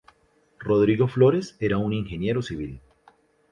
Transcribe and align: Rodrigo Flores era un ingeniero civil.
Rodrigo 0.57 1.07
Flores 1.07 1.55
era 1.59 1.77
un 1.77 1.93
ingeniero 1.93 2.41
civil. 2.41 2.81